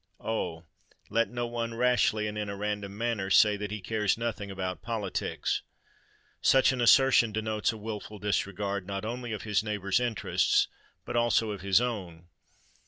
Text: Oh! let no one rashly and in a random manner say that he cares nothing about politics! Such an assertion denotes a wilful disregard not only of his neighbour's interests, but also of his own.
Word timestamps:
Oh! 0.23 0.63
let 1.11 1.29
no 1.29 1.45
one 1.45 1.75
rashly 1.75 2.25
and 2.25 2.35
in 2.35 2.49
a 2.49 2.55
random 2.55 2.97
manner 2.97 3.29
say 3.29 3.55
that 3.57 3.69
he 3.69 3.81
cares 3.81 4.17
nothing 4.17 4.49
about 4.49 4.81
politics! 4.81 5.61
Such 6.41 6.71
an 6.71 6.81
assertion 6.81 7.31
denotes 7.31 7.71
a 7.71 7.77
wilful 7.77 8.17
disregard 8.17 8.87
not 8.87 9.05
only 9.05 9.31
of 9.31 9.43
his 9.43 9.63
neighbour's 9.63 9.99
interests, 9.99 10.67
but 11.05 11.15
also 11.15 11.51
of 11.51 11.61
his 11.61 11.79
own. 11.79 12.29